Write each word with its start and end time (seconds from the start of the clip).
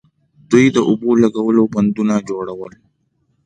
دوی 0.49 0.65
د 0.75 0.77
اوبو 0.89 1.09
لګولو 1.23 1.63
بندونه 1.73 2.15
جوړول 2.29 2.71